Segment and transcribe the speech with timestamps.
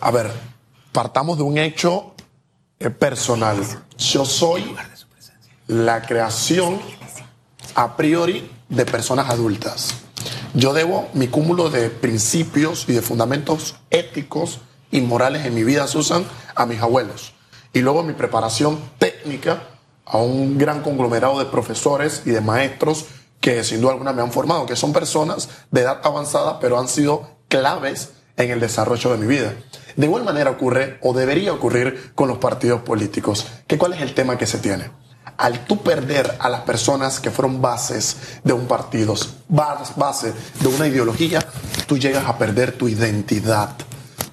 [0.00, 0.32] A ver,
[0.92, 2.14] partamos de un hecho
[2.78, 3.58] eh, personal.
[3.98, 4.74] Yo soy
[5.66, 6.80] la creación
[7.74, 9.90] a priori de personas adultas.
[10.54, 14.60] Yo debo mi cúmulo de principios y de fundamentos éticos
[14.90, 16.24] y morales en mi vida, Susan,
[16.54, 17.34] a mis abuelos.
[17.74, 19.64] Y luego mi preparación técnica
[20.06, 23.04] a un gran conglomerado de profesores y de maestros
[23.40, 26.88] que sin duda alguna me han formado, que son personas de edad avanzada, pero han
[26.88, 29.54] sido claves en el desarrollo de mi vida.
[29.96, 33.46] De igual manera ocurre o debería ocurrir con los partidos políticos.
[33.66, 34.90] ¿Qué, ¿Cuál es el tema que se tiene?
[35.36, 39.14] Al tú perder a las personas que fueron bases de un partido,
[39.48, 41.40] base de una ideología,
[41.86, 43.70] tú llegas a perder tu identidad.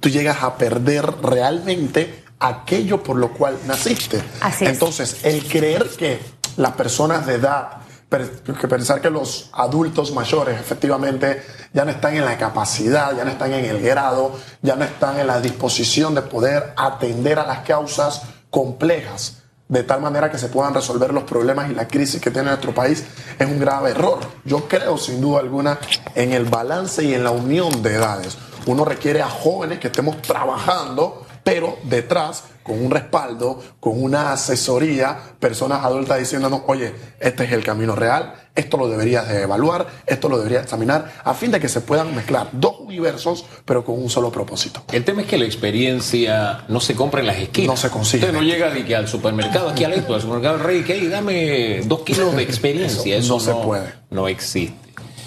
[0.00, 4.22] Tú llegas a perder realmente aquello por lo cual naciste.
[4.40, 4.64] Así.
[4.64, 6.18] Entonces, el creer que
[6.56, 7.82] las personas de edad
[8.18, 13.30] que pensar que los adultos mayores efectivamente ya no están en la capacidad, ya no
[13.30, 17.60] están en el grado, ya no están en la disposición de poder atender a las
[17.60, 22.30] causas complejas de tal manera que se puedan resolver los problemas y la crisis que
[22.30, 23.04] tiene nuestro país
[23.38, 24.18] es un grave error.
[24.44, 25.78] Yo creo sin duda alguna
[26.14, 28.36] en el balance y en la unión de edades.
[28.66, 35.18] Uno requiere a jóvenes que estemos trabajando pero detrás, con un respaldo, con una asesoría,
[35.40, 40.28] personas adultas diciéndonos, oye, este es el camino real, esto lo deberías de evaluar, esto
[40.28, 44.10] lo deberías examinar, a fin de que se puedan mezclar dos universos, pero con un
[44.10, 44.84] solo propósito.
[44.92, 47.68] El tema es que la experiencia no se compra en las esquinas.
[47.68, 48.26] No se consigue.
[48.26, 51.80] Usted no llega ni que al supermercado, aquí al esto, al supermercado Rey, que dame
[51.86, 53.16] dos kilos de experiencia.
[53.16, 53.92] Eso, no se puede.
[54.10, 54.76] No existe.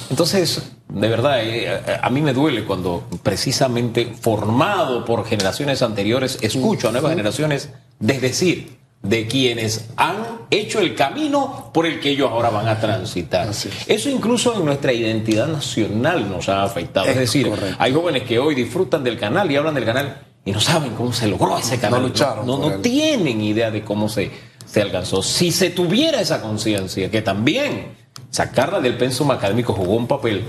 [0.10, 6.90] Entonces, de verdad, eh, a mí me duele cuando precisamente formado por generaciones anteriores, escucho
[6.90, 7.70] a nuevas generaciones
[8.00, 10.16] desdecir de quienes han
[10.50, 13.50] hecho el camino por el que ellos ahora van a transitar.
[13.88, 17.08] Eso incluso en nuestra identidad nacional nos ha afectado.
[17.08, 20.60] Es, decir, hay jóvenes que hoy disfrutan del canal y hablan del canal y no
[20.60, 22.02] saben cómo se logró ese canal.
[22.02, 22.46] No lucharon.
[22.46, 24.32] No, no tienen idea de cómo se,
[24.66, 25.22] se alcanzó.
[25.22, 27.96] Si se tuviera esa conciencia, que también
[28.32, 30.44] sacarla del pensum académico jugó un papel,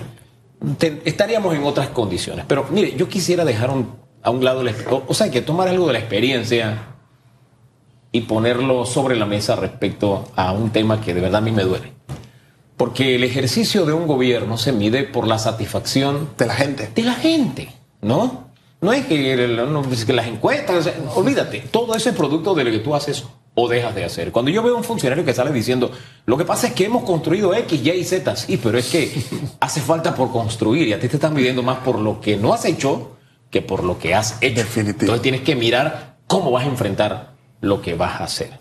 [1.04, 2.44] estaríamos en otras condiciones.
[2.48, 3.70] Pero mire, yo quisiera dejar
[4.22, 4.64] a un lado,
[5.06, 6.96] o, sea, que tomar algo de la experiencia
[8.12, 11.64] y ponerlo sobre la mesa respecto a un tema que de verdad a mí me
[11.64, 11.92] duele.
[12.76, 16.90] Porque el ejercicio de un gobierno se mide por la satisfacción de la gente.
[16.94, 17.72] De la gente,
[18.02, 18.46] ¿no?
[18.80, 19.16] No es que,
[20.06, 23.24] que las encuestas, olvídate, todo ese producto de lo que tú haces
[23.58, 24.32] o dejas de hacer.
[24.32, 25.90] Cuando yo veo a un funcionario que sale diciendo,
[26.26, 29.10] lo que pasa es que hemos construido X, Y y Z, sí, pero es que
[29.60, 32.52] hace falta por construir y a ti te están midiendo más por lo que no
[32.52, 33.16] has hecho
[33.50, 34.60] que por lo que has hecho.
[34.60, 35.00] Definitivo.
[35.00, 38.60] Entonces tienes que mirar cómo vas a enfrentar lo que vas a hacer.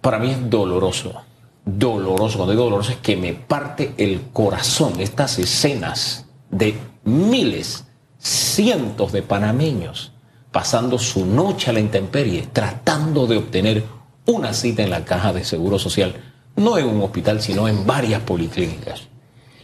[0.00, 1.22] Para mí es doloroso,
[1.64, 6.74] doloroso, cuando digo doloroso es que me parte el corazón estas escenas de
[7.04, 7.84] miles,
[8.18, 10.12] cientos de panameños
[10.58, 13.84] pasando su noche a la intemperie, tratando de obtener
[14.26, 16.16] una cita en la caja de seguro social,
[16.56, 19.02] no en un hospital, sino en varias policlínicas.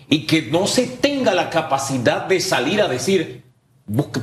[0.08, 3.42] Y que no se tenga la capacidad de salir a decir,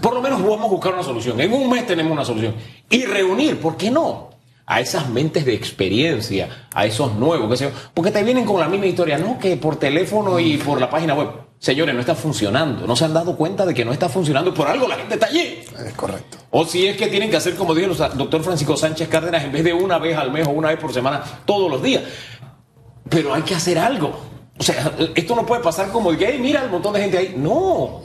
[0.01, 2.55] por lo menos vamos a buscar una solución, en un mes tenemos una solución,
[2.89, 4.29] y reunir, ¿por qué no?
[4.65, 8.85] A esas mentes de experiencia, a esos nuevos, qué porque te vienen con la misma
[8.85, 11.29] historia, no que por teléfono y por la página web.
[11.61, 12.87] Señores, no está funcionando.
[12.87, 14.51] No se han dado cuenta de que no está funcionando.
[14.51, 15.63] Por algo la gente está allí.
[15.85, 16.39] Es correcto.
[16.49, 19.51] O si es que tienen que hacer, como dijo el doctor Francisco Sánchez Cárdenas, en
[19.51, 22.01] vez de una vez al mes o una vez por semana, todos los días.
[23.07, 24.19] Pero hay que hacer algo.
[24.57, 27.35] O sea, esto no puede pasar como de que, mira el montón de gente ahí.
[27.37, 28.01] No.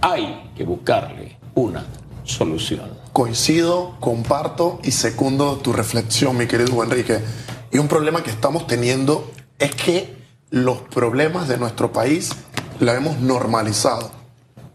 [0.00, 1.84] Hay que buscarle una
[2.24, 2.97] solución.
[3.12, 7.20] Coincido, comparto y secundo tu reflexión, mi querido Enrique.
[7.72, 10.16] Y un problema que estamos teniendo es que
[10.50, 12.30] los problemas de nuestro país
[12.80, 14.10] la hemos normalizado.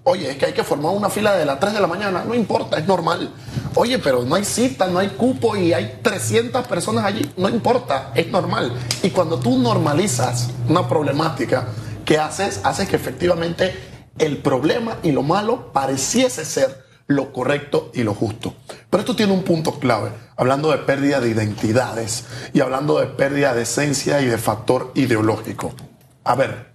[0.04, 2.36] Oye, es que hay que formar una fila de las 3 de la mañana, no
[2.36, 3.34] importa, es normal.
[3.76, 8.12] Oye, pero no hay cita, no hay cupo y hay 300 personas allí, no importa,
[8.14, 8.74] es normal.
[9.02, 11.68] Y cuando tú normalizas una problemática,
[12.04, 12.60] ¿qué haces?
[12.64, 13.74] Haces que efectivamente
[14.20, 18.56] el problema y lo malo pareciese ser lo correcto y lo justo.
[18.90, 23.54] Pero esto tiene un punto clave, hablando de pérdida de identidades y hablando de pérdida
[23.54, 25.74] de esencia y de factor ideológico.
[26.24, 26.74] A ver,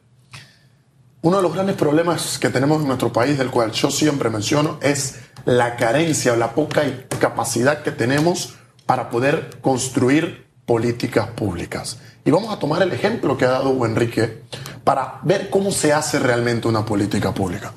[1.22, 4.78] uno de los grandes problemas que tenemos en nuestro país, del cual yo siempre menciono,
[4.82, 6.82] es la carencia o la poca
[7.18, 8.54] capacidad que tenemos
[8.86, 11.98] para poder construir políticas públicas.
[12.24, 14.42] Y vamos a tomar el ejemplo que ha dado Enrique
[14.84, 17.72] para ver cómo se hace realmente una política pública.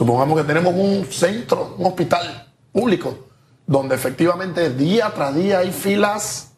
[0.00, 3.28] Supongamos que tenemos un centro, un hospital público,
[3.66, 6.52] donde efectivamente día tras día hay filas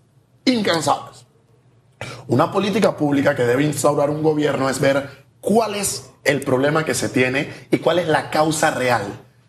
[0.44, 1.26] incansables.
[2.28, 6.94] Una política pública que debe instaurar un gobierno es ver cuál es el problema que
[6.94, 9.02] se tiene y cuál es la causa real.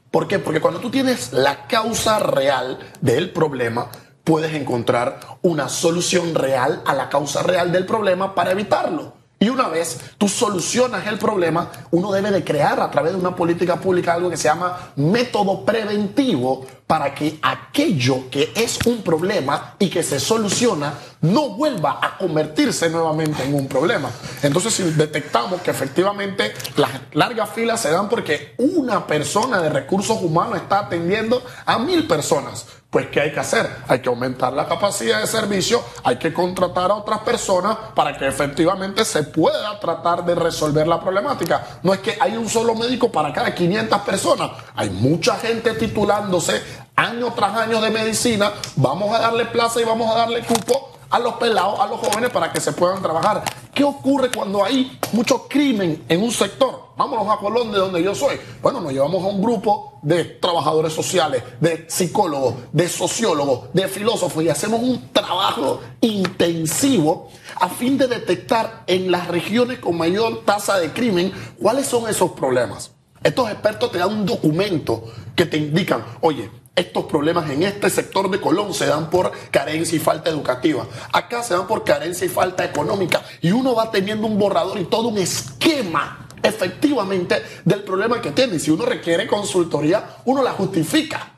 [0.10, 0.40] ¿Por qué?
[0.40, 3.92] Porque cuando tú tienes la causa real del problema,
[4.24, 9.23] puedes encontrar una solución real a la causa real del problema para evitarlo.
[9.44, 13.36] Y una vez tú solucionas el problema, uno debe de crear a través de una
[13.36, 19.76] política pública algo que se llama método preventivo para que aquello que es un problema
[19.80, 24.10] y que se soluciona no vuelva a convertirse nuevamente en un problema.
[24.42, 30.22] Entonces, si detectamos que efectivamente las largas filas se dan porque una persona de recursos
[30.22, 33.68] humanos está atendiendo a mil personas, pues ¿qué hay que hacer?
[33.88, 38.28] Hay que aumentar la capacidad de servicio, hay que contratar a otras personas para que
[38.28, 41.80] efectivamente se pueda tratar de resolver la problemática.
[41.82, 46.62] No es que hay un solo médico para cada 500 personas, hay mucha gente titulándose
[47.04, 51.20] año tras año de medicina, vamos a darle plaza y vamos a darle cupo a
[51.20, 53.44] los pelados, a los jóvenes para que se puedan trabajar.
[53.72, 56.94] ¿Qué ocurre cuando hay mucho crimen en un sector?
[56.98, 58.40] Vámonos a Colón, de donde yo soy.
[58.62, 64.44] Bueno, nos llevamos a un grupo de trabajadores sociales, de psicólogos, de sociólogos, de filósofos
[64.44, 67.30] y hacemos un trabajo intensivo
[67.60, 72.32] a fin de detectar en las regiones con mayor tasa de crimen cuáles son esos
[72.32, 72.92] problemas.
[73.24, 75.04] Estos expertos te dan un documento
[75.36, 79.96] que te indican, oye, estos problemas en este sector de Colón se dan por carencia
[79.96, 80.88] y falta educativa.
[81.12, 83.22] Acá se dan por carencia y falta económica.
[83.42, 88.56] Y uno va teniendo un borrador y todo un esquema efectivamente del problema que tiene.
[88.56, 91.33] Y si uno requiere consultoría, uno la justifica.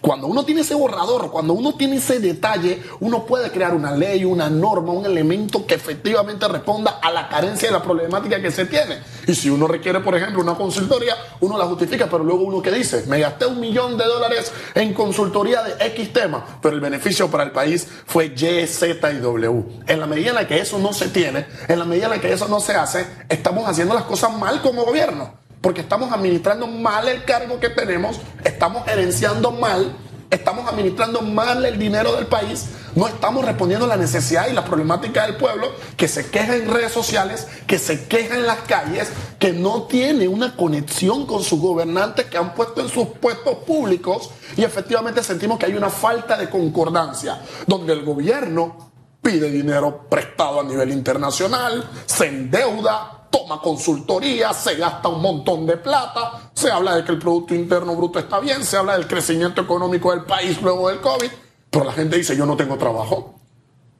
[0.00, 4.24] Cuando uno tiene ese borrador, cuando uno tiene ese detalle, uno puede crear una ley,
[4.24, 8.66] una norma, un elemento que efectivamente responda a la carencia de la problemática que se
[8.66, 8.98] tiene.
[9.26, 12.70] Y si uno requiere, por ejemplo, una consultoría, uno la justifica, pero luego uno que
[12.70, 17.30] dice, me gasté un millón de dólares en consultoría de X tema, pero el beneficio
[17.30, 19.64] para el país fue Y, Z y W.
[19.86, 22.20] En la medida en la que eso no se tiene, en la medida en la
[22.20, 26.66] que eso no se hace, estamos haciendo las cosas mal como gobierno porque estamos administrando
[26.66, 29.96] mal el cargo que tenemos, estamos gerenciando mal,
[30.30, 34.64] estamos administrando mal el dinero del país, no estamos respondiendo a la necesidad y la
[34.64, 39.08] problemática del pueblo que se queja en redes sociales, que se queja en las calles,
[39.38, 44.30] que no tiene una conexión con sus gobernantes que han puesto en sus puestos públicos
[44.56, 50.60] y efectivamente sentimos que hay una falta de concordancia, donde el gobierno pide dinero prestado
[50.60, 56.96] a nivel internacional, se endeuda, toma consultoría, se gasta un montón de plata, se habla
[56.96, 60.60] de que el Producto Interno Bruto está bien, se habla del crecimiento económico del país
[60.60, 61.28] luego del COVID,
[61.70, 63.34] pero la gente dice yo no tengo trabajo.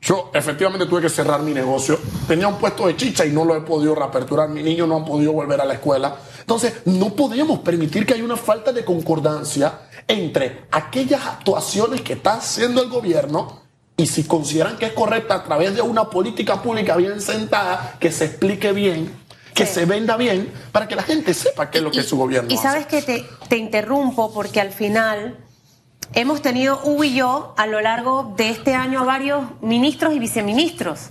[0.01, 3.57] Yo efectivamente tuve que cerrar mi negocio, tenía un puesto de chicha y no lo
[3.57, 6.17] he podido reaperturar, mis niños no han podido volver a la escuela.
[6.41, 12.35] Entonces, no podemos permitir que haya una falta de concordancia entre aquellas actuaciones que está
[12.35, 13.67] haciendo el gobierno
[13.97, 18.13] y si consideran que es correcta a través de una política pública bien sentada, que
[18.13, 19.11] se explique bien,
[19.57, 22.17] que se venda bien, para que la gente sepa qué es lo que es su
[22.19, 22.53] gobierno.
[22.53, 25.39] Y sabes que te, te interrumpo porque al final
[26.13, 30.19] hemos tenido Hugo y yo a lo largo de este año a varios ministros y
[30.19, 31.09] viceministros.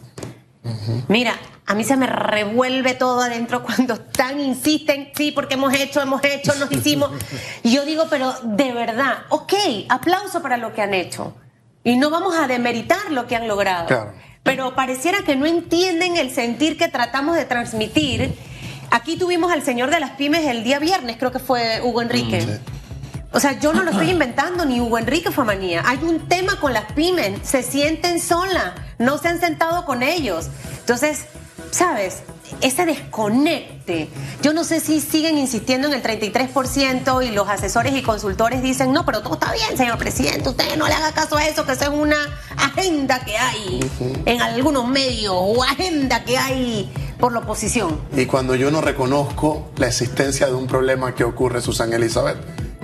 [1.08, 1.34] Mira,
[1.66, 6.24] a mí se me revuelve todo adentro cuando tan insisten, sí, porque hemos hecho, hemos
[6.24, 7.10] hecho, nos hicimos.
[7.64, 9.54] Y yo digo, pero de verdad, ok,
[9.90, 11.36] aplauso para lo que han hecho.
[11.84, 13.88] Y no vamos a demeritar lo que han logrado.
[13.88, 14.14] Claro.
[14.46, 18.32] Pero pareciera que no entienden el sentir que tratamos de transmitir.
[18.92, 22.42] Aquí tuvimos al señor de las pymes el día viernes, creo que fue Hugo Enrique.
[22.42, 22.60] Mm, sí.
[23.32, 25.82] O sea, yo no lo estoy inventando, ni Hugo Enrique fue manía.
[25.84, 30.50] Hay un tema con las pymes, se sienten sola, no se han sentado con ellos.
[30.80, 31.26] Entonces,
[31.72, 32.22] ¿sabes?
[32.62, 34.10] Ese desconecte.
[34.42, 38.92] Yo no sé si siguen insistiendo en el 33% y los asesores y consultores dicen,
[38.92, 41.74] no, pero todo está bien, señor presidente, usted no le haga caso a eso, que
[41.74, 42.18] eso es una
[42.58, 43.80] agenda que hay
[44.26, 48.00] en algunos medios o agenda que hay por la oposición.
[48.16, 52.38] Y cuando yo no reconozco la existencia de un problema que ocurre, Susana Elizabeth,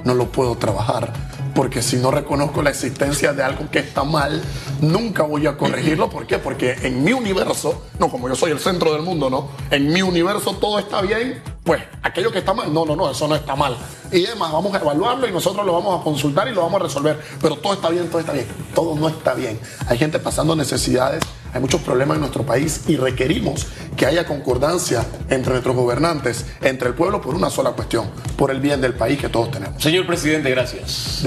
[0.03, 1.13] no lo puedo trabajar.
[1.53, 4.41] Porque si no reconozco la existencia de algo que está mal,
[4.81, 6.09] nunca voy a corregirlo.
[6.09, 6.37] ¿Por qué?
[6.39, 9.49] Porque en mi universo, no como yo soy el centro del mundo, ¿no?
[9.69, 13.27] En mi universo todo está bien, pues aquello que está mal, no, no, no, eso
[13.27, 13.75] no está mal.
[14.11, 16.83] Y además vamos a evaluarlo y nosotros lo vamos a consultar y lo vamos a
[16.85, 17.19] resolver.
[17.41, 18.47] Pero todo está bien, todo está bien.
[18.73, 19.59] Todo no está bien.
[19.87, 21.21] Hay gente pasando necesidades,
[21.53, 26.89] hay muchos problemas en nuestro país y requerimos que haya concordancia entre nuestros gobernantes, entre
[26.89, 29.81] el pueblo por una sola cuestión, por el bien del país que todos tenemos.
[29.81, 31.19] Señor presidente, gracias.